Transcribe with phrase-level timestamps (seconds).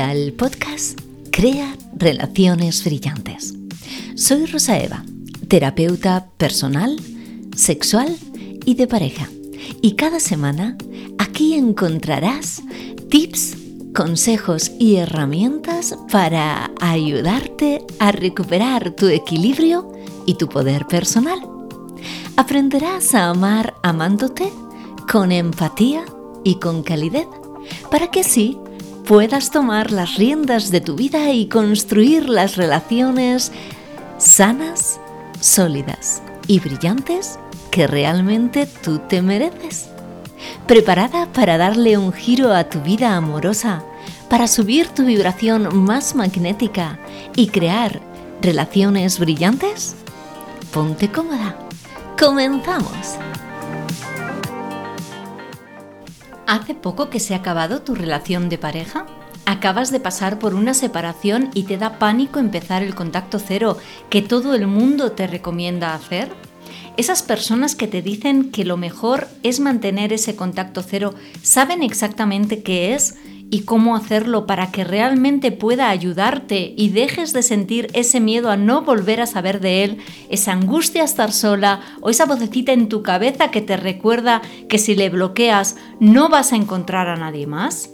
[0.00, 1.00] Al podcast
[1.30, 3.54] Crea Relaciones Brillantes.
[4.16, 5.04] Soy Rosa Eva,
[5.46, 6.96] terapeuta personal,
[7.54, 8.16] sexual
[8.64, 9.28] y de pareja.
[9.82, 10.76] Y cada semana
[11.18, 12.62] aquí encontrarás
[13.08, 13.56] tips,
[13.94, 19.92] consejos y herramientas para ayudarte a recuperar tu equilibrio
[20.26, 21.38] y tu poder personal.
[22.36, 24.52] Aprenderás a amar amándote
[25.10, 26.04] con empatía
[26.42, 27.28] y con calidez
[27.90, 28.58] para que así
[29.04, 33.52] puedas tomar las riendas de tu vida y construir las relaciones
[34.18, 34.98] sanas,
[35.40, 37.38] sólidas y brillantes
[37.70, 39.88] que realmente tú te mereces.
[40.66, 43.82] ¿Preparada para darle un giro a tu vida amorosa,
[44.30, 46.98] para subir tu vibración más magnética
[47.36, 48.00] y crear
[48.40, 49.96] relaciones brillantes?
[50.72, 51.56] Ponte cómoda.
[52.18, 53.18] Comenzamos.
[56.46, 59.06] ¿Hace poco que se ha acabado tu relación de pareja?
[59.46, 63.78] Acabas de pasar por una separación y te da pánico empezar el contacto cero
[64.10, 66.28] que todo el mundo te recomienda hacer?
[66.98, 72.62] Esas personas que te dicen que lo mejor es mantener ese contacto cero saben exactamente
[72.62, 73.16] qué es
[73.50, 78.56] y cómo hacerlo para que realmente pueda ayudarte y dejes de sentir ese miedo a
[78.56, 79.98] no volver a saber de él,
[80.28, 84.78] esa angustia a estar sola o esa vocecita en tu cabeza que te recuerda que
[84.78, 87.90] si le bloqueas no vas a encontrar a nadie más?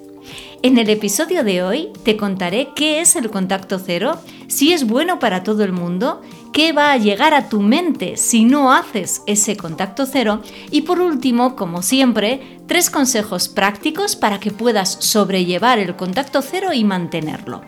[0.63, 4.19] En el episodio de hoy te contaré qué es el contacto cero,
[4.51, 6.21] si es bueno para todo el mundo,
[6.53, 11.01] qué va a llegar a tu mente si no haces ese contacto cero y por
[11.01, 17.63] último, como siempre, tres consejos prácticos para que puedas sobrellevar el contacto cero y mantenerlo.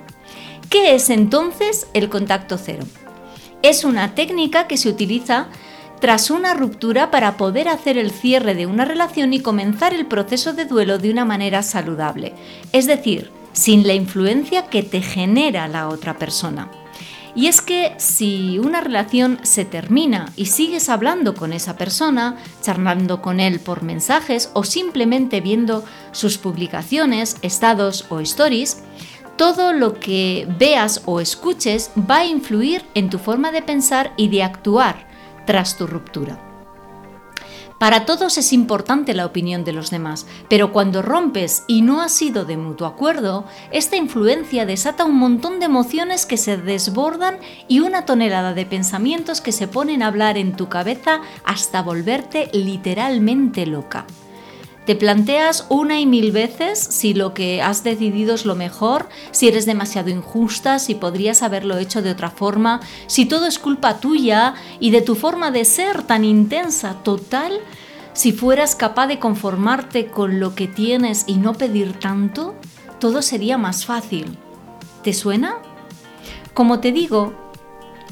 [0.71, 2.85] ¿Qué es entonces el contacto cero?
[3.63, 5.47] Es una técnica que se utiliza
[6.01, 10.53] tras una ruptura para poder hacer el cierre de una relación y comenzar el proceso
[10.53, 12.35] de duelo de una manera saludable,
[12.73, 16.71] es decir, sin la influencia que te genera la otra persona.
[17.35, 23.23] Y es que si una relación se termina y sigues hablando con esa persona, charlando
[23.23, 25.83] con él por mensajes o simplemente viendo
[26.13, 28.83] sus publicaciones, estados o stories,
[29.37, 34.29] todo lo que veas o escuches va a influir en tu forma de pensar y
[34.29, 35.07] de actuar
[35.47, 36.52] tras tu ruptura.
[37.83, 42.09] Para todos es importante la opinión de los demás, pero cuando rompes y no ha
[42.09, 47.81] sido de mutuo acuerdo, esta influencia desata un montón de emociones que se desbordan y
[47.81, 53.67] una tonelada de pensamientos que se ponen a hablar en tu cabeza hasta volverte literalmente
[53.67, 54.07] loca.
[54.87, 59.47] Te planteas una y mil veces si lo que has decidido es lo mejor, si
[59.47, 64.55] eres demasiado injusta, si podrías haberlo hecho de otra forma, si todo es culpa tuya
[64.81, 67.61] y de tu forma de ser tan intensa, total,
[68.13, 72.57] si fueras capaz de conformarte con lo que tienes y no pedir tanto,
[72.99, 74.37] todo sería más fácil.
[75.05, 75.59] ¿Te suena?
[76.55, 77.33] Como te digo,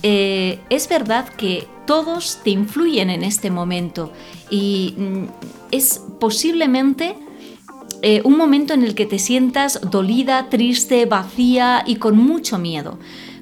[0.02, 4.12] eh, es verdad que todos te influyen en este momento
[4.48, 5.24] y mm,
[5.72, 7.16] es posiblemente
[8.02, 12.98] eh, un momento en el que te sientas dolida, triste, vacía y con mucho miedo.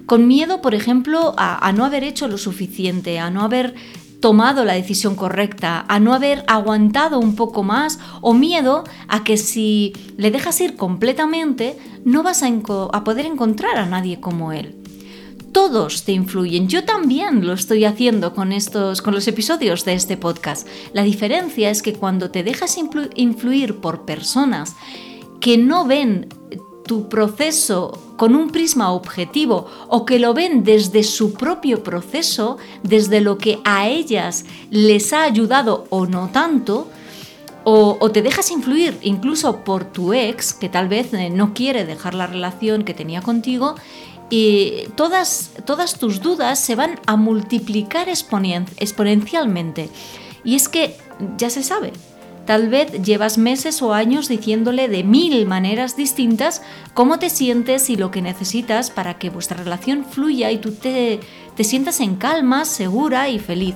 [0.06, 3.74] Con miedo, por ejemplo, a, no haber hecho lo suficiente, a no haber
[4.20, 9.36] tomado la decisión correcta, a no haber aguantado un poco más o miedo a que
[9.36, 14.77] si le dejas ir completamente no vas a poder encontrar a nadie como él
[15.52, 16.68] todos te influyen.
[16.68, 20.66] Yo también lo estoy haciendo con estos con los episodios de este podcast.
[20.92, 24.76] La diferencia es que cuando te dejas influir por personas
[25.40, 26.28] que no ven
[26.88, 33.20] tu proceso con un prisma objetivo o que lo ven desde su propio proceso, desde
[33.20, 36.88] lo que a ellas les ha ayudado o no tanto,
[37.64, 41.84] o, o, te dejas influir incluso por tu ex, que tal vez eh, no quiere
[41.84, 43.74] dejar la relación que tenía contigo,
[44.30, 49.88] y todas, todas tus dudas se van a multiplicar exponencialmente.
[50.44, 50.96] Y es que
[51.36, 51.92] ya se sabe,
[52.46, 56.62] tal vez llevas meses o años diciéndole de mil maneras distintas
[56.94, 61.20] cómo te sientes y lo que necesitas para que vuestra relación fluya y tú te,
[61.56, 63.74] te sientas en calma, segura y feliz.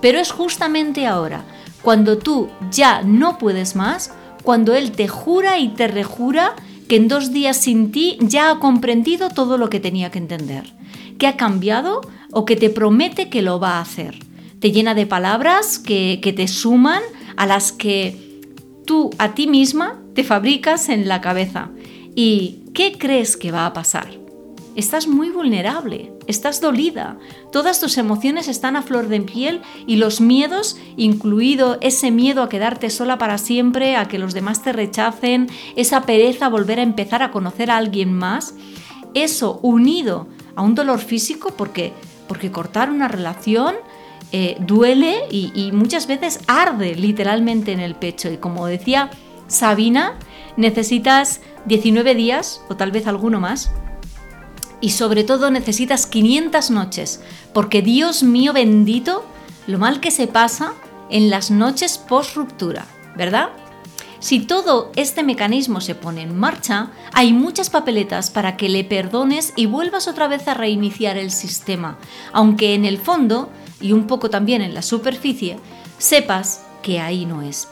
[0.00, 1.44] Pero es justamente ahora,
[1.82, 4.12] cuando tú ya no puedes más,
[4.42, 6.54] cuando él te jura y te rejura
[6.92, 10.74] que en dos días sin ti ya ha comprendido todo lo que tenía que entender,
[11.16, 14.18] que ha cambiado o que te promete que lo va a hacer.
[14.60, 17.00] Te llena de palabras que, que te suman
[17.38, 18.42] a las que
[18.84, 21.70] tú a ti misma te fabricas en la cabeza.
[22.14, 24.10] ¿Y qué crees que va a pasar?
[24.76, 26.11] Estás muy vulnerable.
[26.26, 27.18] Estás dolida,
[27.50, 32.48] todas tus emociones están a flor de piel y los miedos, incluido ese miedo a
[32.48, 36.82] quedarte sola para siempre, a que los demás te rechacen, esa pereza a volver a
[36.82, 38.54] empezar a conocer a alguien más,
[39.14, 41.92] eso unido a un dolor físico, porque,
[42.28, 43.74] porque cortar una relación
[44.34, 48.30] eh, duele y, muchas veces arde literalmente en el pecho.
[48.30, 49.10] Y como decía
[49.46, 50.18] Sabina,
[50.56, 53.70] necesitas 19 días o tal vez alguno más.
[54.82, 57.20] Y sobre todo necesitas 500 noches,
[57.54, 59.24] porque Dios mío bendito,
[59.66, 60.74] lo mal que se pasa
[61.08, 62.86] en las noches post ruptura,
[63.16, 63.50] ¿verdad?
[64.18, 69.52] Si todo este mecanismo se pone en marcha, hay muchas papeletas para que le perdones
[69.56, 71.98] y vuelvas otra vez a reiniciar el sistema,
[72.32, 73.50] aunque en el fondo,
[73.80, 75.58] y un poco también en la superficie,
[75.98, 77.68] sepas que ahí no es.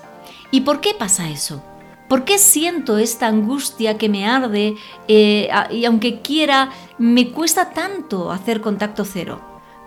[0.51, 1.63] ¿Y por qué pasa eso?
[2.11, 4.75] ¿Por qué siento esta angustia que me arde
[5.07, 9.41] eh, y aunque quiera, me cuesta tanto hacer contacto cero?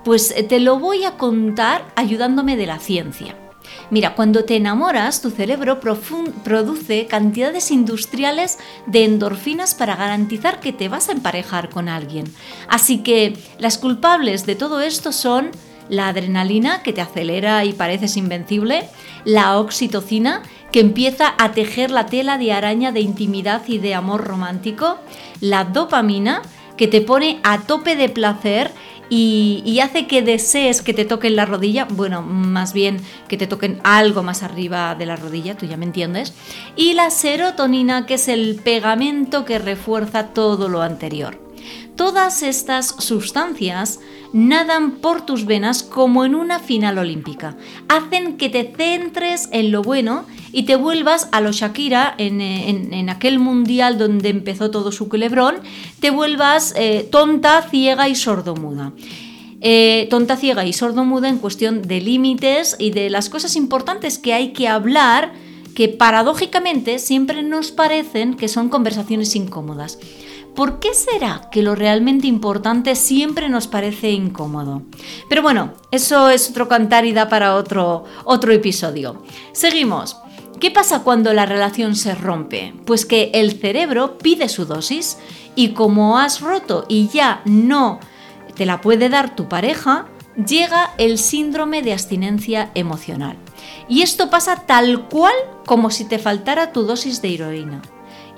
[0.06, 3.36] Pues eh, te lo voy a contar ayudándome de la ciencia.
[3.90, 10.88] Mira, cuando te enamoras, tu cerebro produce cantidades industriales de endorfinas para garantizar que te
[10.88, 12.34] vas a emparejar con alguien.
[12.70, 15.52] Así que las culpables de todo esto son
[15.90, 18.88] la adrenalina, que te acelera y pareces invencible,
[19.26, 20.42] la oxitocina,
[20.74, 24.98] que empieza a tejer la tela de araña de intimidad y de amor romántico,
[25.40, 26.42] la dopamina,
[26.78, 28.72] que te pone a tope de placer
[29.08, 32.98] y, hace que desees que te toquen la rodilla, bueno, más bien
[33.28, 36.34] que te toquen algo más arriba de la rodilla, tú ya me entiendes,
[36.76, 41.40] y la serotonina, que es el pegamento que refuerza todo lo anterior.
[41.96, 44.00] Todas estas sustancias
[44.34, 47.56] nadan por tus venas como en una final olímpica.
[47.88, 53.40] Hacen que te centres en lo bueno y te vuelvas a lo Shakira en, aquel
[53.40, 55.56] mundial donde empezó todo su culebrón,
[56.00, 58.94] te vuelvas eh, tonta, ciega y sordomuda.
[59.66, 64.34] Eh, tonta, ciega y sordomuda en cuestión de límites y de las cosas importantes que
[64.34, 65.34] hay que hablar
[65.74, 69.98] que paradójicamente siempre nos parecen que son conversaciones incómodas.
[70.56, 74.84] ¿Por qué será que lo realmente importante siempre nos parece incómodo?
[75.28, 79.24] Pero bueno, eso es otro cantar y da para otro, otro episodio.
[79.52, 80.18] Seguimos.
[80.64, 82.74] ¿Qué pasa cuando la relación se rompe?
[82.86, 85.18] Pues que el cerebro pide su dosis
[85.56, 88.00] y como has roto y ya no
[88.56, 90.06] te la puede dar tu pareja,
[90.38, 93.36] llega el síndrome de abstinencia emocional.
[93.90, 95.34] Y esto pasa tal cual
[95.66, 97.82] como si te faltara tu dosis de heroína.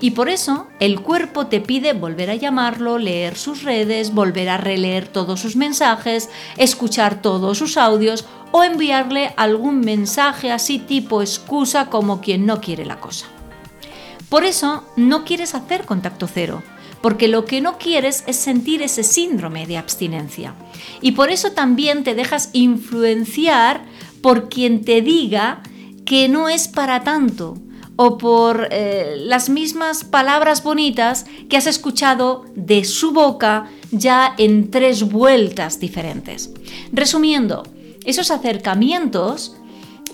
[0.00, 4.58] Y por eso el cuerpo te pide volver a llamarlo, leer sus redes, volver a
[4.58, 6.28] releer todos sus mensajes,
[6.58, 12.84] escuchar todos sus audios o enviarle algún mensaje así tipo excusa como quien no quiere
[12.84, 13.26] la cosa.
[14.28, 16.62] Por eso no quieres hacer contacto cero,
[17.00, 20.54] porque lo que no quieres es sentir ese síndrome de abstinencia.
[21.00, 23.84] Y por eso también te dejas influenciar
[24.20, 25.62] por quien te diga
[26.04, 27.56] que no es para tanto,
[27.96, 34.70] o por eh, las mismas palabras bonitas que has escuchado de su boca ya en
[34.70, 36.52] tres vueltas diferentes.
[36.92, 37.64] Resumiendo,
[38.04, 39.56] esos acercamientos,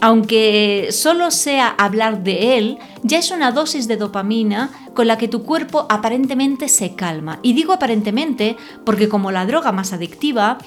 [0.01, 5.29] aunque solo sea hablar de él, ya es una dosis de dopamina con la que
[5.29, 7.41] tu cuerpo aparentemente se calma.
[7.43, 10.59] Y digo aparentemente porque como la droga más adictiva,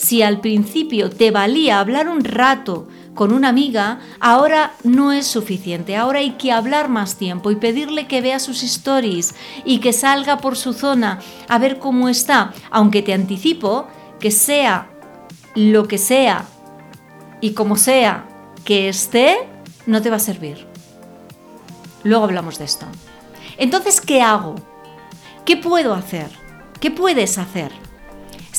[0.00, 5.94] si al principio te valía hablar un rato con una amiga, ahora no es suficiente.
[5.94, 9.34] Ahora hay que hablar más tiempo y pedirle que vea sus stories
[9.66, 12.54] y que salga por su zona a ver cómo está.
[12.70, 13.88] Aunque te anticipo
[14.18, 14.88] que sea
[15.54, 16.46] lo que sea
[17.42, 18.26] y como sea
[18.64, 19.36] que esté,
[19.84, 20.66] no te va a servir.
[22.04, 22.86] Luego hablamos de esto.
[23.58, 24.54] Entonces, ¿qué hago?
[25.44, 26.30] ¿Qué puedo hacer?
[26.80, 27.89] ¿Qué puedes hacer?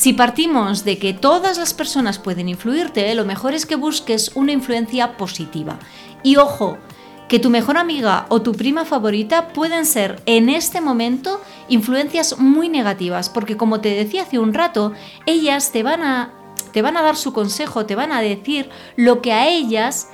[0.02, 4.50] Si partimos de que todas las personas pueden influirte, lo mejor es que busques una
[4.50, 5.78] influencia positiva.
[6.24, 6.76] Y ojo,
[7.28, 12.68] que tu mejor amiga o tu prima favorita pueden ser en este momento influencias muy
[12.68, 14.92] negativas, porque como te decía hace un rato,
[15.24, 16.34] ellas te van a,
[16.72, 20.08] te van a dar su consejo, te van a decir lo que a ellas,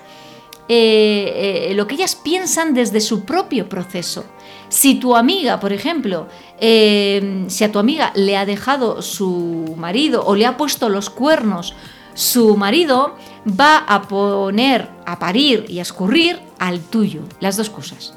[0.69, 4.27] eh, eh, lo que ellas piensan desde su propio proceso.
[4.69, 6.29] Si tu amiga, por ejemplo,
[6.61, 11.09] eh, si a tu amiga le ha dejado su marido o le ha puesto los
[11.11, 11.75] cuernos
[12.15, 13.17] su marido,
[13.49, 18.15] va a poner a parir y a escurrir al tuyo, las dos cosas.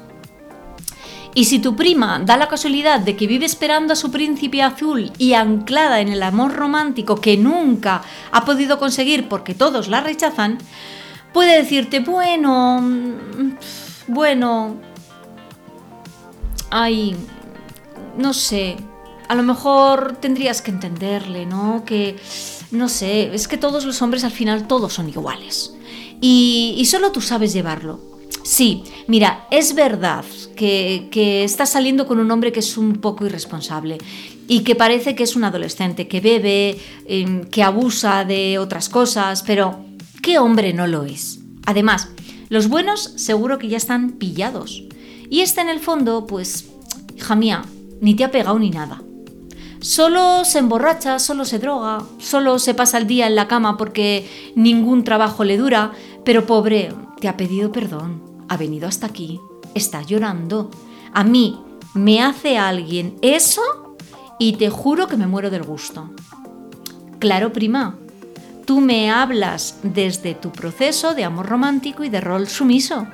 [1.34, 5.12] Y si tu prima da la casualidad de que vive esperando a su príncipe azul
[5.16, 10.58] y anclada en el amor romántico que nunca ha podido conseguir porque todos la rechazan,
[11.32, 13.56] puede decirte, bueno, mm,
[14.08, 14.76] bueno,
[16.72, 17.14] ay,
[18.16, 18.76] no sé,
[19.28, 21.84] a lo mejor tendrías que entenderle, ¿no?
[21.84, 22.16] Que,
[22.70, 25.74] no sé, es que todos los hombres al final todos son iguales.
[26.20, 28.00] Y, solo tú sabes llevarlo.
[28.42, 30.24] Sí, mira, es verdad
[30.56, 33.98] que, que estás saliendo con un hombre que es un poco irresponsable
[34.48, 39.42] y que parece que es un adolescente, que bebe, em, que abusa de otras cosas,
[39.42, 39.84] pero
[40.22, 41.40] ¿qué hombre no lo es?
[41.66, 42.08] Además,
[42.48, 44.84] los buenos seguro que ya están pillados.
[45.32, 46.66] Y este en el fondo, pues,
[47.16, 47.64] hija mía,
[48.02, 49.00] ni te ha pegado ni nada.
[49.80, 54.28] Solo se emborracha, solo se droga, solo se pasa el día en la cama porque
[54.56, 58.20] ningún trabajo le dura, pero pobre, te ha pedido perdón,
[58.50, 59.40] ha venido hasta aquí,
[59.74, 60.70] está llorando.
[61.14, 61.58] A mí
[61.94, 63.62] me hace alguien eso
[64.38, 66.10] y te juro que me muero del gusto.
[67.20, 67.96] Claro, prima,
[68.66, 73.06] tú me hablas desde tu proceso de amor romántico y de rol sumiso.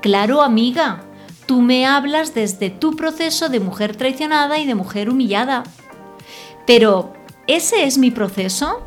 [0.00, 1.04] Claro, amiga,
[1.50, 5.64] tú me hablas desde tu proceso de mujer traicionada y de mujer humillada.
[6.64, 7.12] Pero,
[7.48, 8.82] ¿ese es mi proceso?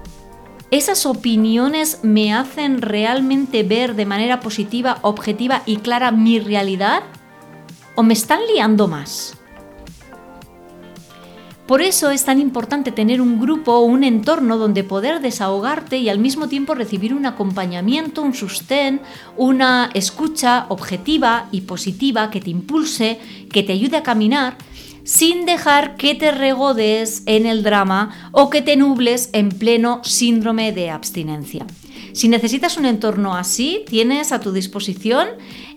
[0.71, 7.03] ¿Esas opiniones me hacen realmente ver de manera positiva, objetiva y clara mi realidad?
[7.95, 9.37] ¿O me están liando más?
[11.67, 16.09] Por eso es tan importante tener un grupo o un entorno donde poder desahogarte y
[16.09, 18.99] al mismo tiempo recibir un acompañamiento, un sostén,
[19.37, 23.17] una escucha objetiva y positiva que te impulse,
[23.49, 24.57] que te ayude a caminar,
[25.05, 30.73] sin dejar que te regodes en el drama o que te nubles en pleno síndrome
[30.73, 31.65] de abstinencia.
[32.13, 35.27] Si necesitas un entorno así, tienes a tu disposición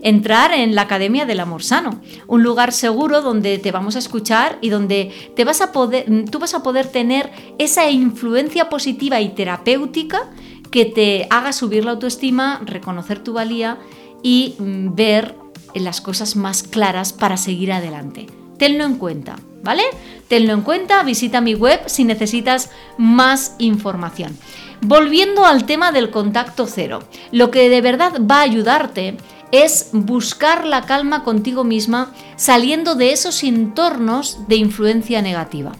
[0.03, 4.59] entrar en la Academia del Amor Sano, un lugar seguro donde te vamos a escuchar
[4.61, 9.31] y donde te vas a poder, tú vas a poder tener esa influencia positiva y
[9.31, 10.31] terapéutica
[10.71, 13.79] que te haga subir la autoestima, reconocer tu valía
[14.23, 15.35] y mm, ver
[15.75, 18.27] las cosas más claras para seguir adelante.
[18.59, 19.83] Tenlo en cuenta, ¿vale?
[20.29, 24.37] Tenlo en cuenta, visita mi web si necesitas más información.
[24.83, 27.03] Volviendo al tema del contacto cero,
[27.33, 29.17] lo que de verdad va a ayudarte
[29.53, 35.73] es buscar la calma contigo misma saliendo de esos entornos de influencia negativa.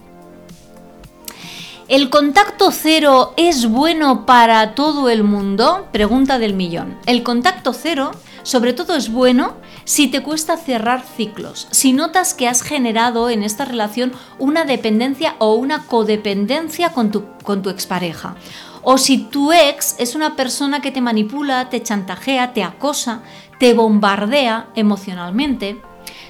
[1.87, 5.87] ¿El contacto cero es bueno para todo el mundo?
[5.93, 6.97] Pregunta del millón.
[7.05, 8.11] El contacto cero
[8.47, 13.43] sobre todo es bueno si te cuesta cerrar ciclos, si notas que has generado en
[13.43, 18.35] esta relación una dependencia o una codependencia con tu, con tu expareja
[18.89, 23.21] o si tu ex es una persona que te manipula, te chantajea, te acosa,
[23.59, 25.81] te bombardea emocionalmente.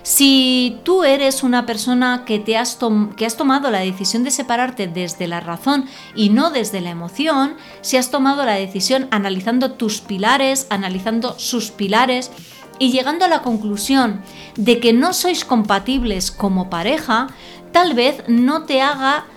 [0.01, 2.79] Si tú eres una persona que, te has,
[3.15, 5.85] que has tomado la decisión de separarte desde la razón
[6.15, 11.69] y no desde la emoción, si has tomado la decisión analizando tus pilares, analizando sus
[11.69, 12.31] pilares
[12.79, 14.23] y llegando a la conclusión
[14.55, 17.27] de que no sois compatibles como pareja,
[17.71, 19.27] tal vez no te haga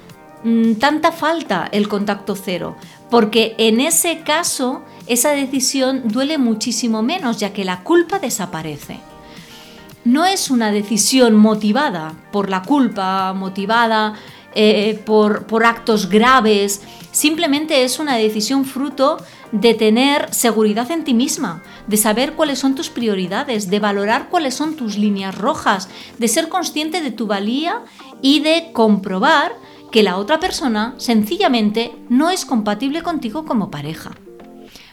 [0.44, 2.76] mm, tanta falta el contacto cero,
[3.10, 9.00] porque en ese caso esa decisión duele muchísimo menos, ya que la culpa desaparece.
[10.04, 14.14] No es una decisión motivada por la culpa, motivada
[14.54, 16.82] eh, por, por actos graves,
[17.12, 19.18] simplemente es una decisión fruto
[19.52, 24.54] de tener seguridad en ti misma, de saber cuáles son tus prioridades, de valorar cuáles
[24.54, 27.82] son tus líneas rojas, de ser consciente de tu valía
[28.22, 29.52] y de comprobar
[29.90, 34.12] que la otra persona sencillamente no es compatible contigo como pareja.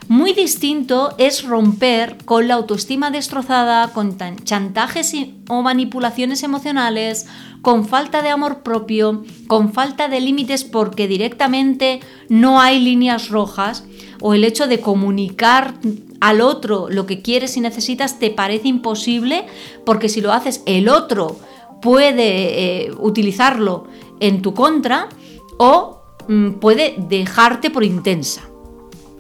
[0.10, 5.14] Muy distinto es romper con la autoestima destrozada, con chantajes
[5.50, 7.28] o manipulaciones emocionales,
[7.62, 12.00] con falta de amor propio, con falta de límites porque directamente
[12.30, 13.84] no hay líneas rojas,
[14.22, 15.74] o el hecho de comunicar
[16.22, 19.46] al otro lo que quieres y necesitas te parece imposible
[19.86, 21.38] porque si lo haces el otro
[21.82, 23.86] puede eh, utilizarlo
[24.20, 25.10] en tu contra
[25.58, 28.42] o mm, puede dejarte por intensa.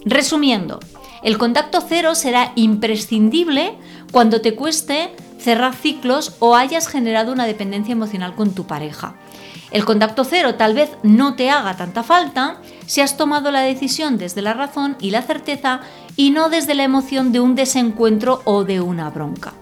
[0.06, 0.80] Resumiendo,
[1.24, 3.78] el contacto cero será imprescindible
[4.12, 9.16] cuando te cueste cerrar ciclos o hayas generado una dependencia emocional con tu pareja.
[9.72, 14.18] El contacto cero tal vez no te haga tanta falta si has tomado la decisión
[14.18, 15.82] desde la razón y la certeza
[16.16, 19.54] y no desde la emoción de un desencuentro o de una bronca.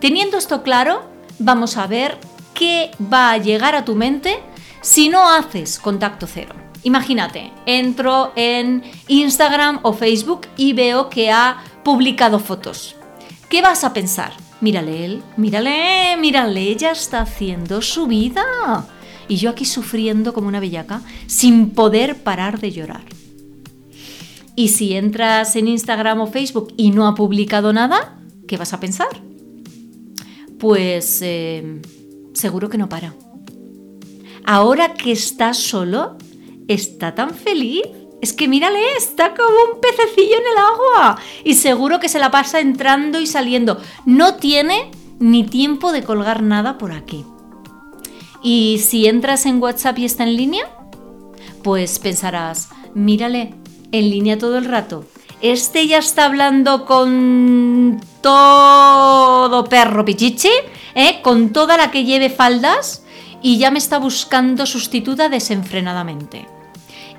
[0.00, 1.02] Teniendo esto claro,
[1.38, 2.18] vamos a ver
[2.54, 4.40] qué va a llegar a tu mente
[4.82, 6.54] si no haces contacto cero.
[6.82, 12.96] Imagínate, entro en Instagram o Facebook y veo que ha publicado fotos.
[13.48, 14.32] ¿Qué vas a pensar?
[14.60, 18.44] Mírale él, mírale, mírale, ella está haciendo su vida.
[19.28, 23.04] Y yo aquí sufriendo como una bellaca, sin poder parar de llorar.
[24.56, 28.80] Y si entras en Instagram o Facebook y no ha publicado nada, ¿qué vas a
[28.80, 29.22] pensar?
[30.58, 31.80] Pues eh,
[32.34, 33.14] seguro que no para
[34.44, 36.16] ahora que está solo,
[36.68, 37.82] está tan feliz.
[38.20, 41.18] Es que mírale, está como un pececillo en el agua.
[41.44, 43.80] Y seguro que se la pasa entrando y saliendo.
[44.06, 47.24] No tiene ni tiempo de colgar nada por aquí.
[48.42, 50.70] Y si entras en WhatsApp y está en línea,
[51.62, 53.54] pues pensarás, mírale,
[53.92, 55.04] en línea todo el rato.
[55.40, 60.50] Este ya está hablando con todo perro pichichi,
[60.94, 61.20] ¿eh?
[61.22, 63.02] con toda la que lleve faldas
[63.42, 66.46] y ya me está buscando sustituta desenfrenadamente.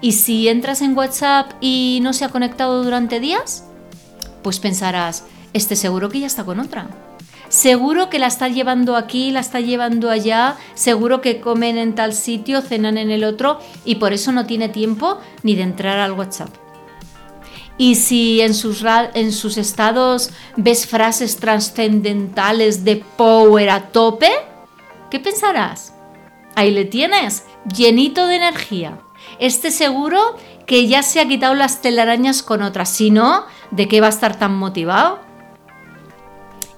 [0.02, 3.66] Y si entras en WhatsApp y no se ha conectado durante días,
[4.42, 6.88] pues pensarás, este seguro que ya está con otra.
[7.50, 12.14] Seguro que la está llevando aquí, la está llevando allá, seguro que comen en tal
[12.14, 16.14] sitio, cenan en el otro y por eso no tiene tiempo ni de entrar al
[16.14, 16.50] WhatsApp.
[17.78, 24.30] Y si en sus, en sus estados ves frases trascendentales de power a tope,
[25.10, 25.93] ¿qué pensarás?
[26.56, 27.46] Ahí le tienes,
[27.76, 29.00] llenito de energía.
[29.40, 34.02] Este seguro que ya se ha quitado las telarañas con otras, si no, ¿de qué
[34.02, 35.20] va a estar tan motivado?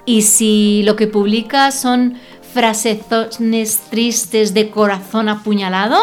[0.06, 2.18] Y si lo que publica son
[2.54, 6.00] frasezones tristes de corazón apuñalado,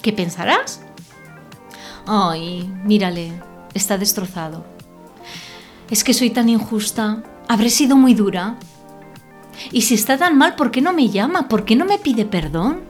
[0.00, 0.82] ¿qué pensarás?
[2.06, 3.32] Ay, mírale,
[3.74, 4.64] está destrozado.
[5.90, 8.56] Es que soy tan injusta, habré sido muy dura.
[9.70, 11.48] Y si está tan mal, ¿por qué no me llama?
[11.48, 12.80] ¿Por qué no me pide perdón?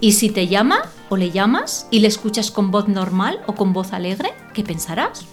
[0.00, 3.72] Y si te llama o le llamas y le escuchas con voz normal o con
[3.72, 5.26] voz alegre, ¿qué pensarás?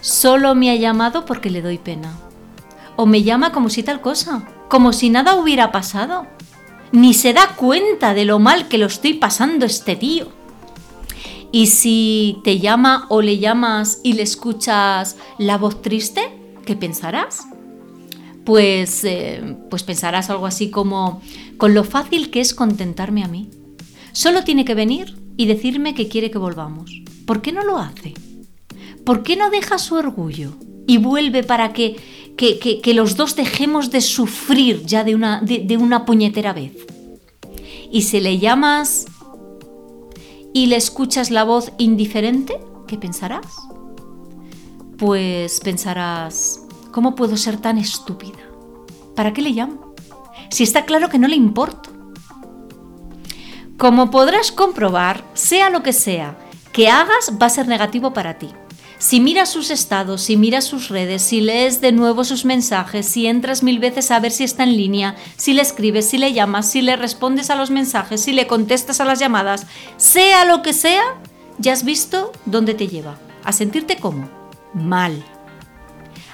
[0.00, 2.12] Solo me ha llamado porque le doy pena.
[2.96, 6.26] O me llama como si tal cosa, como si nada hubiera pasado.
[6.92, 10.28] Ni se da cuenta de lo mal que lo estoy pasando este tío.
[11.50, 17.46] Y si te llama o le llamas y le escuchas la voz triste, ¿qué pensarás?
[18.46, 21.20] Pues, eh, pues pensarás algo así como,
[21.58, 23.50] con lo fácil que es contentarme a mí.
[24.12, 27.02] Solo tiene que venir y decirme que quiere que volvamos.
[27.26, 28.14] ¿Por qué no lo hace?
[29.04, 30.52] ¿Por qué no deja su orgullo
[30.86, 31.96] y vuelve para que,
[32.36, 36.86] que, los dos dejemos de sufrir ya de una, de una puñetera vez?
[37.90, 39.06] Y si le llamas
[40.52, 43.46] y le escuchas la voz indiferente, ¿qué pensarás?
[44.98, 46.65] Pues pensarás,
[46.96, 48.38] ¿cómo puedo ser tan estúpida?
[49.14, 49.94] ¿Para qué le llamo?
[50.48, 51.90] Si está claro que no le importo.
[53.76, 56.38] Como podrás comprobar, sea lo que sea
[56.72, 58.48] que hagas, va a ser negativo para ti.
[58.96, 63.26] Si miras sus estados, si miras sus redes, si lees de nuevo sus mensajes, si
[63.26, 66.70] entras mil veces a ver si está en línea, si le escribes, si le llamas,
[66.70, 69.66] si le respondes a los mensajes, si le contestas a las llamadas,
[69.98, 71.02] sea lo que sea,
[71.58, 73.18] ya has visto dónde te lleva.
[73.44, 74.30] A sentirte como
[74.72, 75.22] mal.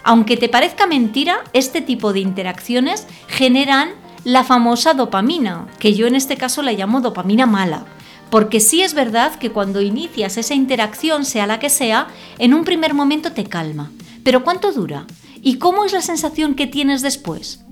[0.05, 3.91] Aunque te parezca mentira, este tipo de interacciones generan
[4.25, 7.85] la famosa dopamina, que yo en este caso la llamo dopamina mala
[8.33, 12.07] porque sí es verdad que cuando inicias esa interacción, sea la que sea,
[12.38, 13.93] en un primer momento te calma.
[14.25, 15.07] Pero ¿cuánto dura?
[15.43, 17.62] ¿Y cómo es la sensación que tienes después?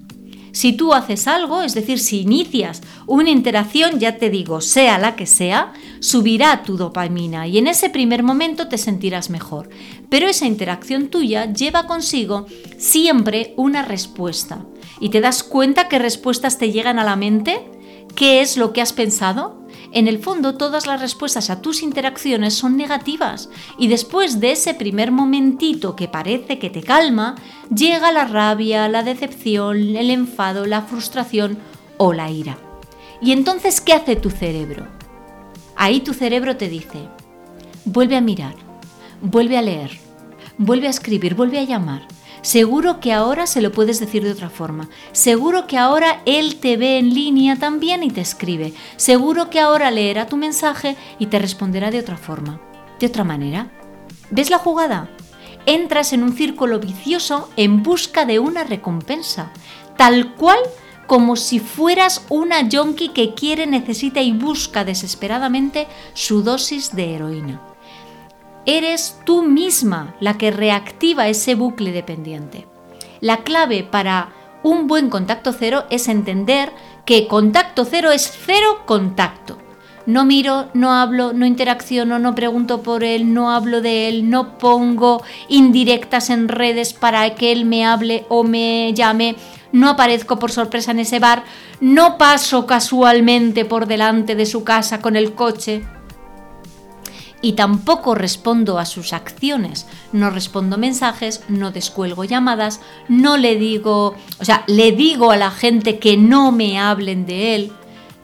[0.53, 5.17] Si tú haces algo, es decir, si inicias una interacción, ya te digo, sea la
[5.17, 9.69] que sea, subirá tu dopamina y en ese primer momento te sentirás mejor.
[10.09, 12.47] Pero esa interacción tuya lleva consigo
[12.79, 14.65] siempre una respuesta.
[15.01, 17.71] ¿Y te das cuenta qué respuestas te llegan a la mente?
[18.15, 19.60] ¿Qué es lo que has pensado?
[19.93, 24.75] En el fondo, todas las respuestas a tus interacciones son negativas y después de ese
[24.75, 27.35] primer momentito que parece que te calma,
[27.75, 31.59] llega la rabia, la decepción, el enfado, la frustración
[31.97, 32.57] o la ira.
[33.21, 34.87] ¿Y entonces qué hace tu cerebro?
[35.77, 37.09] Ahí tu cerebro te dice,
[37.85, 38.55] vuelve a mirar,
[39.21, 39.99] vuelve a leer,
[40.57, 42.07] vuelve a escribir, vuelve a llamar,
[42.43, 44.89] Seguro que ahora se lo puedes decir de otra forma.
[45.13, 48.73] Seguro que ahora él te ve en línea también y te escribe.
[48.97, 52.61] Seguro que ahora leerá tu mensaje y te responderá de otra forma.
[52.99, 53.71] De otra manera.
[54.31, 55.11] ¿Ves la jugada?
[55.67, 59.53] Entras en un círculo vicioso en busca de una recompensa,
[59.97, 60.59] tal cual
[61.07, 67.70] como si fueras una yonki que quiere, necesita y busca desesperadamente su dosis de heroína
[68.67, 72.67] eres tú misma la que reactiva ese bucle dependiente.
[73.21, 76.73] La clave para un buen contacto cero es entender
[77.05, 79.59] que contacto cero es cero contacto.
[80.07, 84.59] No miro, no hablo, no interacciono, no pregunto por él, no hablo de él, no
[84.59, 89.37] pongo indirectas en redes para que él me hable o me llame,
[89.73, 91.45] no aparezco por sorpresa en ese bar,
[91.81, 95.85] no paso casualmente por delante de su casa con el coche
[97.43, 99.87] y tampoco respondo a sus acciones.
[100.13, 105.51] No respondo mensajes, no descuelgo llamadas, no le digo, o sea, le digo a la
[105.51, 107.73] gente que no me hablen de él.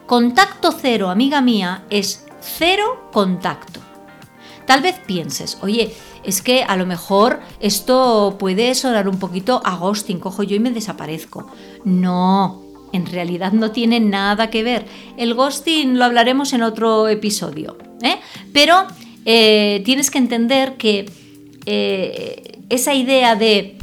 [0.07, 3.81] Contacto cero, amiga mía, es cero contacto.
[4.67, 9.77] Tal vez pienses, oye, es que a lo mejor esto puede sonar un poquito a
[9.77, 11.47] ghosting, cojo yo y me desaparezco.
[11.85, 14.87] No, en realidad no tiene nada que ver.
[15.17, 17.79] El ghosting lo hablaremos en otro episodio.
[18.03, 18.19] ¿eh?
[18.53, 18.87] Pero
[19.27, 21.11] eh, tienes que entender que
[21.67, 23.75] eh, esa idea de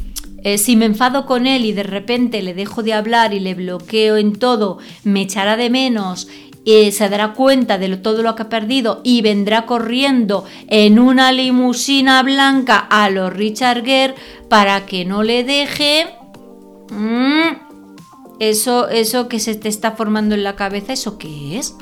[0.58, 4.18] si me enfado con él y de repente le dejo de hablar y le bloqueo
[4.18, 6.28] en todo, me echará de menos
[6.64, 11.30] y se dará cuenta de todo lo que ha perdido y vendrá corriendo en una
[11.30, 14.14] limusina blanca a los Richard Gere
[14.48, 16.06] para que no le deje.
[16.90, 17.56] Mm,
[18.40, 21.76] eso, eso que se te está formando en la cabeza, ¿eso qué es?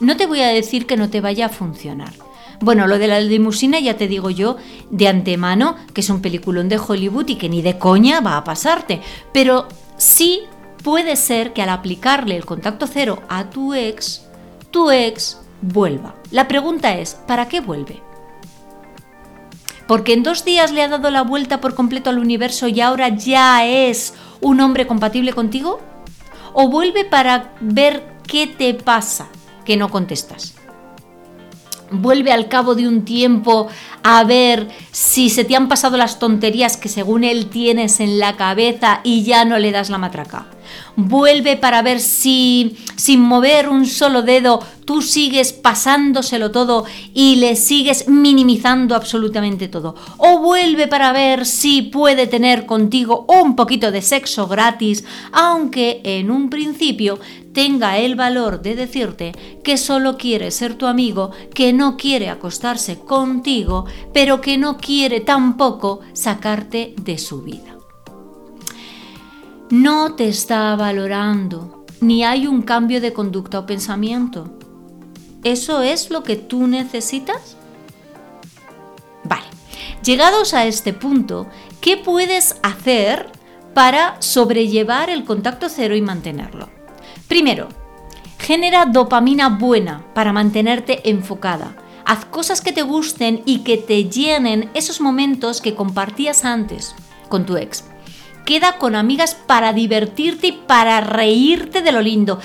[0.00, 2.12] No te voy a decir que no te vaya a funcionar.
[2.60, 4.56] Bueno, lo de la limusina ya te digo yo
[4.90, 8.44] de antemano que es un peliculón de Hollywood y que ni de coña va a
[8.44, 9.00] pasarte.
[9.32, 10.42] Pero sí
[10.82, 14.26] puede ser que al aplicarle el contacto cero a tu ex,
[14.70, 16.14] tu ex vuelva.
[16.30, 18.02] La pregunta es, ¿para qué vuelve?
[19.86, 23.08] Porque en dos días le ha dado la vuelta por completo al universo y ahora
[23.08, 25.80] ya es un hombre compatible contigo?
[26.52, 29.28] ¿O vuelve para ver qué te pasa
[29.64, 30.57] que no contestas?
[31.90, 33.68] Vuelve al cabo de un tiempo
[34.02, 38.36] a ver si se te han pasado las tonterías que según él tienes en la
[38.36, 40.46] cabeza y ya no le das la matraca
[40.96, 47.56] vuelve para ver si sin mover un solo dedo tú sigues pasándoselo todo y le
[47.56, 49.94] sigues minimizando absolutamente todo.
[50.16, 56.30] O vuelve para ver si puede tener contigo un poquito de sexo gratis, aunque en
[56.30, 57.18] un principio
[57.52, 62.98] tenga el valor de decirte que solo quiere ser tu amigo, que no quiere acostarse
[62.98, 67.67] contigo, pero que no quiere tampoco sacarte de su vida
[69.70, 74.50] no te está valorando, ni hay un cambio de conducta o pensamiento.
[75.44, 77.56] ¿Eso es lo que tú necesitas?
[79.24, 79.46] Vale,
[80.02, 81.46] llegados a este punto,
[81.80, 83.30] ¿qué puedes hacer
[83.74, 86.70] para sobrellevar el contacto cero y mantenerlo?
[87.28, 87.68] Primero,
[88.38, 91.76] genera dopamina buena para mantenerte enfocada.
[92.06, 96.94] Haz cosas que te gusten y que te llenen esos momentos que compartías antes
[97.28, 97.84] con tu ex
[98.48, 102.40] queda con amigas para divertirte y para reírte de lo lindo.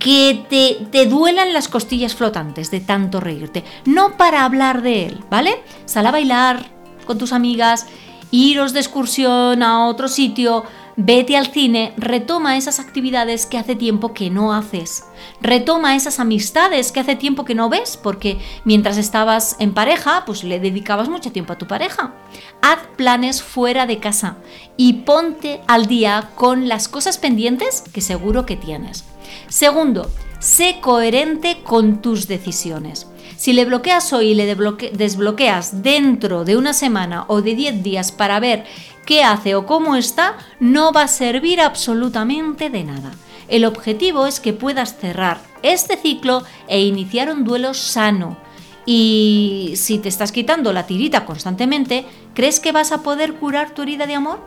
[0.00, 3.62] Que te, te duelan las costillas flotantes de tanto reírte.
[3.84, 5.62] No para hablar de él, ¿vale?
[5.84, 6.66] Sal a bailar
[7.06, 7.86] con tus amigas,
[8.32, 10.64] iros de excursión a otro sitio,
[10.96, 15.04] Vete al cine, retoma esas actividades que hace tiempo que no haces.
[15.40, 20.44] Retoma esas amistades que hace tiempo que no ves, porque mientras estabas en pareja, pues
[20.44, 22.14] le dedicabas mucho tiempo a tu pareja.
[22.62, 24.36] Haz planes fuera de casa
[24.76, 29.04] y ponte al día con las cosas pendientes que seguro que tienes.
[29.48, 33.08] Segundo, sé coherente con tus decisiones.
[33.44, 38.10] Si le bloqueas hoy y le desbloqueas dentro de una semana o de 10 días
[38.10, 38.64] para ver
[39.04, 43.12] qué hace o cómo está, no va a servir absolutamente de nada.
[43.48, 48.38] El objetivo es que puedas cerrar este ciclo e iniciar un duelo sano.
[48.86, 53.82] Y si te estás quitando la tirita constantemente, ¿crees que vas a poder curar tu
[53.82, 54.42] herida de amor?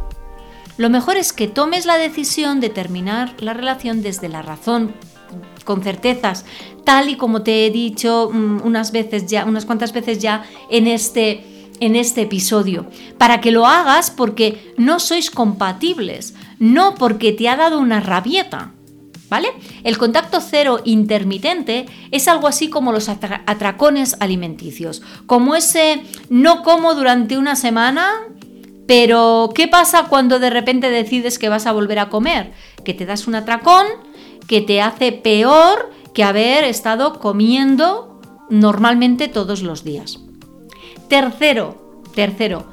[0.77, 4.95] Lo mejor es que tomes la decisión de terminar la relación desde la razón,
[5.67, 6.45] con certezas,
[6.85, 10.87] tal y como te he dicho mm, unas veces ya, unas cuantas veces ya en
[10.87, 11.43] este
[11.79, 12.87] en este episodio,
[13.19, 18.71] para que lo hagas porque no sois compatibles, no porque te ha dado una rabieta.
[19.29, 19.49] ¿Vale?
[19.83, 26.95] El contacto cero intermitente es algo así como los atracones alimenticios, como ese no como
[26.95, 28.09] durante una semana,
[28.87, 32.53] pero ¿qué pasa cuando de repente decides que vas a volver a comer?
[32.85, 33.85] Que te das un atracón
[34.47, 40.19] que te hace peor que haber estado comiendo normalmente todos los días.
[41.07, 42.65] Tercero, tercero,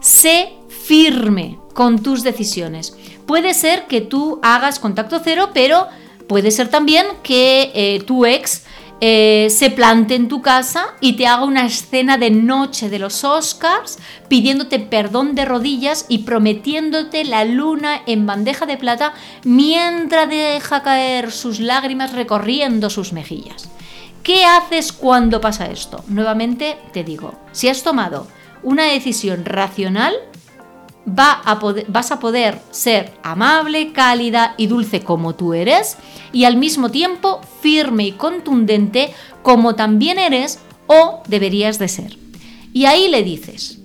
[0.00, 2.96] sé firme con tus decisiones.
[3.26, 5.86] Puede ser que tú hagas contacto cero, pero
[6.26, 8.64] puede ser también que eh, tu ex
[9.04, 13.24] eh, se plante en tu casa y te haga una escena de noche de los
[13.24, 20.84] Oscars pidiéndote perdón de rodillas y prometiéndote la luna en bandeja de plata mientras deja
[20.84, 23.68] caer sus lágrimas recorriendo sus mejillas.
[24.22, 26.04] ¿Qué haces cuando pasa esto?
[26.06, 28.28] Nuevamente te digo, si has tomado
[28.62, 30.14] una decisión racional,
[31.04, 35.96] vas a poder ser amable, cálida y dulce como tú eres
[36.32, 39.12] y al mismo tiempo firme y contundente
[39.42, 42.18] como también eres o deberías de ser.
[42.72, 43.80] Y ahí le dices,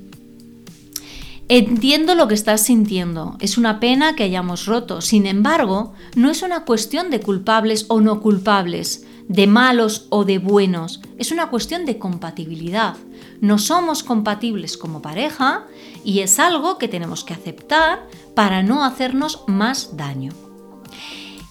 [1.50, 6.42] entiendo lo que estás sintiendo, es una pena que hayamos roto, sin embargo, no es
[6.42, 11.86] una cuestión de culpables o no culpables, de malos o de buenos, es una cuestión
[11.86, 12.96] de compatibilidad.
[13.42, 15.66] No somos compatibles como pareja
[16.04, 20.32] y es algo que tenemos que aceptar para no hacernos más daño.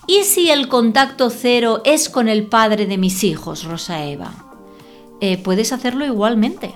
[0.07, 4.33] ¿Y si el contacto cero es con el padre de mis hijos, Rosa Eva?
[5.21, 6.75] Eh, puedes hacerlo igualmente.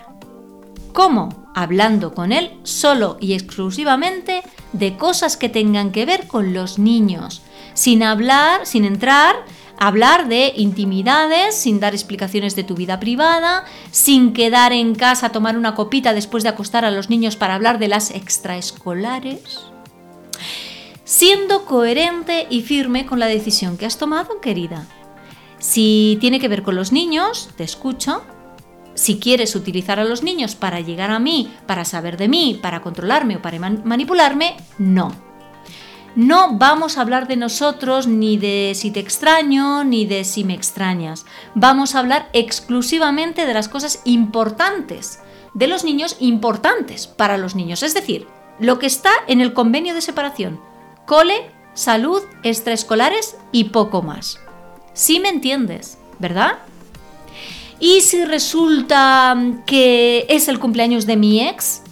[0.92, 1.46] ¿Cómo?
[1.54, 7.42] Hablando con él solo y exclusivamente de cosas que tengan que ver con los niños,
[7.74, 9.36] sin hablar, sin entrar
[9.80, 15.32] hablar de intimidades, sin dar explicaciones de tu vida privada, sin quedar en casa a
[15.32, 19.58] tomar una copita después de acostar a los niños para hablar de las extraescolares.
[21.04, 24.86] Siendo coherente y firme con la decisión que has tomado, querida.
[25.58, 28.22] Si tiene que ver con los niños, te escucho.
[28.94, 32.82] Si quieres utilizar a los niños para llegar a mí, para saber de mí, para
[32.82, 35.29] controlarme o para manipularme, no
[36.16, 40.54] no vamos a hablar de nosotros ni de si te extraño ni de si me
[40.54, 41.24] extrañas.
[41.54, 45.20] Vamos a hablar exclusivamente de las cosas importantes,
[45.54, 47.82] de los niños importantes para los niños.
[47.82, 48.26] Es decir,
[48.58, 50.60] lo que está en el convenio de separación.
[51.06, 54.38] Cole, salud, extraescolares y poco más.
[54.92, 56.58] Sí me entiendes, ¿verdad?
[57.78, 61.82] Y si resulta que es el cumpleaños de mi ex,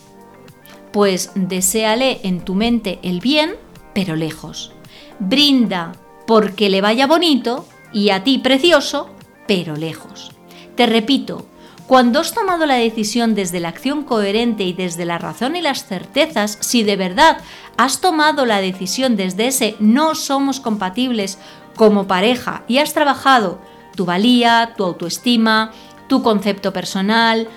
[0.92, 3.57] pues deséale en tu mente el bien
[3.98, 4.70] pero lejos.
[5.18, 5.90] Brinda
[6.24, 9.11] porque le vaya bonito y a ti precioso,
[9.48, 10.30] pero lejos.
[10.76, 11.48] Te repito,
[11.88, 15.84] cuando has tomado la decisión desde la acción coherente y desde la razón y las
[15.84, 17.38] certezas, si de verdad
[17.76, 21.40] has tomado la decisión desde ese no somos compatibles
[21.74, 23.58] como pareja y has trabajado
[23.96, 25.72] tu valía, tu autoestima,
[26.06, 27.48] tu concepto personal,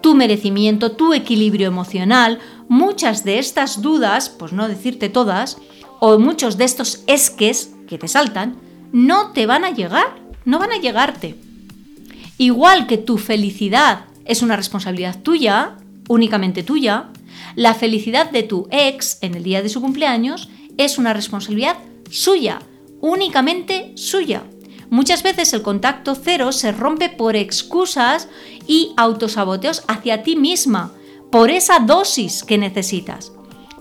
[0.00, 5.58] tu merecimiento, tu equilibrio emocional, muchas de estas dudas, pues no decirte todas,
[6.00, 8.56] o muchos de estos esques que te saltan,
[8.92, 11.36] no te van a llegar, no van a llegarte.
[12.38, 15.76] Igual que tu felicidad es una responsabilidad tuya,
[16.08, 17.08] únicamente tuya,
[17.56, 21.76] la felicidad de tu ex en el día de su cumpleaños es una responsabilidad
[22.10, 22.60] suya,
[23.00, 24.44] únicamente suya.
[24.90, 28.28] Muchas veces el contacto cero se rompe por excusas
[28.66, 30.92] y autosaboteos hacia ti misma,
[31.30, 33.32] por esa dosis que necesitas.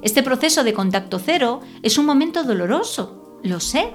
[0.02, 3.94] Este proceso de contacto cero es un momento doloroso, lo sé.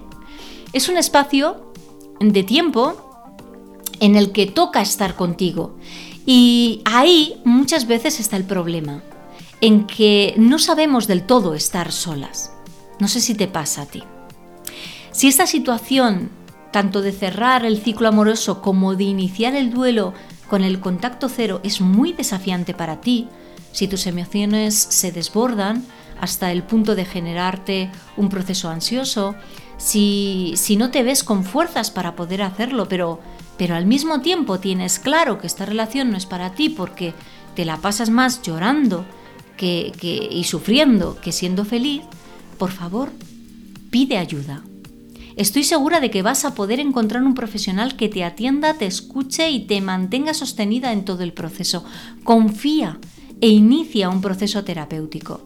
[0.72, 1.72] Es un espacio
[2.20, 3.10] de tiempo
[4.00, 5.76] en el que toca estar contigo.
[6.26, 9.02] Y ahí muchas veces está el problema,
[9.60, 12.52] en que no sabemos del todo estar solas.
[12.98, 14.02] No sé si te pasa a ti.
[15.12, 16.30] Si esta situación,
[16.72, 20.14] tanto de cerrar el ciclo amoroso como de iniciar el duelo
[20.48, 23.28] con el contacto cero, es muy desafiante para ti,
[23.72, 25.84] si tus emociones se desbordan
[26.20, 29.34] hasta el punto de generarte un proceso ansioso,
[29.76, 33.18] si, si no te ves con fuerzas para poder hacerlo, pero,
[33.56, 37.14] pero al mismo tiempo tienes claro que esta relación no es para ti porque
[37.56, 39.04] te la pasas más llorando
[39.56, 42.02] que, que, y sufriendo que siendo feliz,
[42.58, 43.10] por favor,
[43.90, 44.62] pide ayuda.
[45.36, 49.50] Estoy segura de que vas a poder encontrar un profesional que te atienda, te escuche
[49.50, 51.84] y te mantenga sostenida en todo el proceso.
[52.22, 52.98] Confía
[53.42, 55.42] e inicia un proceso terapéutico.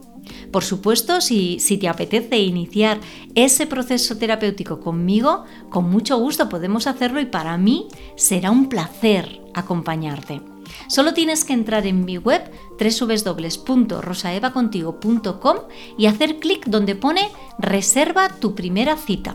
[0.52, 3.00] Por supuesto, si, te apetece iniciar
[3.34, 9.40] ese proceso terapéutico conmigo, con mucho gusto podemos hacerlo y para mí será un placer
[9.54, 10.40] acompañarte.
[10.88, 12.42] Solo tienes que entrar en mi web
[12.78, 15.56] www.rosaevacontigo.com
[15.96, 19.34] y hacer clic donde pone Reserva tu primera cita.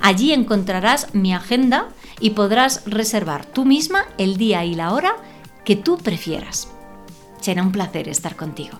[0.00, 5.14] Allí encontrarás mi agenda y podrás reservar tú misma el día y la hora
[5.64, 6.66] que tú prefieras.
[7.42, 8.78] Será un placer estar contigo.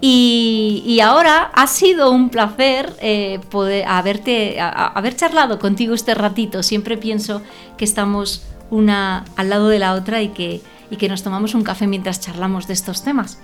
[0.00, 6.62] Y, ahora ha sido un placer eh, poder haberte, haber charlado contigo este ratito.
[6.62, 7.42] Siempre pienso
[7.76, 10.60] que estamos una al lado de la otra y que,
[10.90, 13.38] y que nos tomamos un café mientras charlamos de estos temas.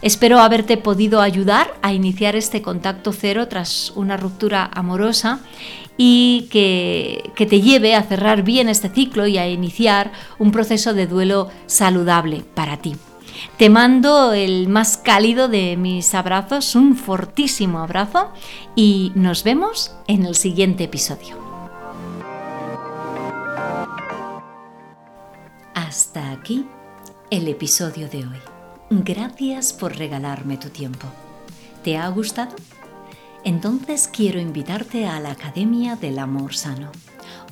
[0.00, 5.40] Espero haberte podido ayudar a iniciar este contacto cero tras una ruptura amorosa
[5.96, 10.94] y que, que, te lleve a cerrar bien este ciclo y a iniciar un proceso
[10.94, 12.96] de duelo saludable para ti.
[13.56, 18.30] Te mando el más cálido de mis abrazos, un fortísimo abrazo
[18.74, 21.36] y nos vemos en el siguiente episodio.
[25.74, 26.66] Hasta aquí
[27.30, 28.40] el episodio de hoy.
[28.90, 31.06] Gracias por regalarme tu tiempo.
[31.82, 32.54] ¿Te ha gustado?
[33.44, 36.90] Entonces quiero invitarte a la Academia del Amor Sano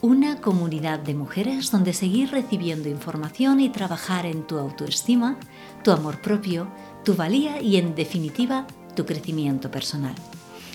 [0.03, 5.37] una comunidad de mujeres donde seguir recibiendo información y trabajar en tu autoestima,
[5.83, 6.69] tu amor propio,
[7.05, 10.15] tu valía y en definitiva tu crecimiento personal.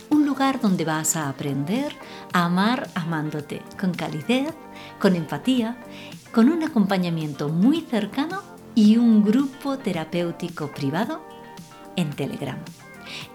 [0.10, 1.92] un lugar donde vas a aprender
[2.32, 4.54] a amar amándote, con calidez,
[5.00, 5.78] con empatía,
[6.32, 8.42] con un acompañamiento muy cercano
[8.76, 11.22] y un grupo terapéutico privado
[11.96, 12.58] en Telegram.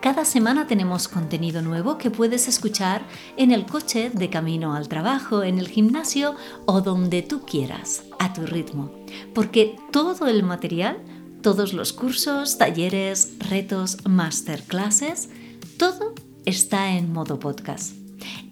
[0.01, 3.03] Cada semana tenemos contenido nuevo que puedes escuchar
[3.37, 6.35] en el coche de camino al trabajo, en el gimnasio
[6.67, 8.91] o donde tú quieras, a tu ritmo.
[9.35, 10.99] Porque todo el material,
[11.43, 15.29] todos los cursos, talleres, retos, masterclasses,
[15.77, 17.95] todo está en modo podcast.